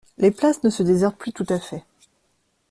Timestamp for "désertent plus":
0.81-1.31